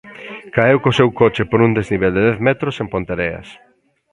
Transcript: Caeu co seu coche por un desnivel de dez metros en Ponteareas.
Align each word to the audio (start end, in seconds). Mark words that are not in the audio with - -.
Caeu 0.55 0.77
co 0.83 0.91
seu 0.99 1.09
coche 1.19 1.43
por 1.51 1.59
un 1.67 1.71
desnivel 1.77 2.11
de 2.15 2.21
dez 2.27 2.37
metros 2.47 2.75
en 2.81 2.87
Ponteareas. 2.93 3.47